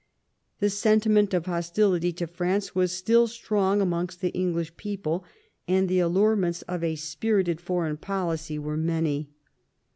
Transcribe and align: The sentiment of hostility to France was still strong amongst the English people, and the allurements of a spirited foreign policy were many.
The 0.61 0.71
sentiment 0.71 1.31
of 1.31 1.45
hostility 1.45 2.11
to 2.13 2.25
France 2.25 2.73
was 2.73 2.91
still 2.91 3.27
strong 3.27 3.81
amongst 3.81 4.19
the 4.19 4.31
English 4.31 4.75
people, 4.75 5.23
and 5.67 5.87
the 5.87 5.99
allurements 5.99 6.63
of 6.63 6.83
a 6.83 6.95
spirited 6.95 7.61
foreign 7.61 7.97
policy 7.97 8.57
were 8.57 8.77
many. 8.77 9.29